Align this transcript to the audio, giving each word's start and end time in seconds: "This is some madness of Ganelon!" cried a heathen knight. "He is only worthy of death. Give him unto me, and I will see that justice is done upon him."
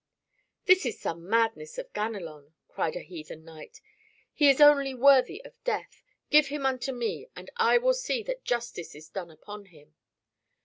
"This 0.65 0.83
is 0.87 0.99
some 0.99 1.29
madness 1.29 1.77
of 1.77 1.93
Ganelon!" 1.93 2.53
cried 2.67 2.95
a 2.95 3.01
heathen 3.01 3.45
knight. 3.45 3.81
"He 4.33 4.49
is 4.49 4.59
only 4.59 4.95
worthy 4.95 5.45
of 5.45 5.63
death. 5.63 6.01
Give 6.31 6.47
him 6.47 6.65
unto 6.65 6.91
me, 6.91 7.27
and 7.35 7.51
I 7.57 7.77
will 7.77 7.93
see 7.93 8.23
that 8.23 8.43
justice 8.43 8.95
is 8.95 9.09
done 9.09 9.29
upon 9.29 9.65
him." 9.65 9.93